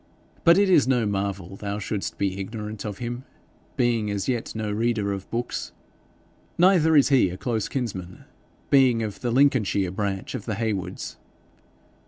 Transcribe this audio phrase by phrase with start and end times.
[0.43, 3.23] But it is no marvel thou shouldest be ignorant of him,
[3.77, 5.73] being as yet no reader of books.
[6.57, 8.25] Neither is he a close kinsman,
[8.71, 11.17] being of the Lincolnshire branch of the Heywoods.'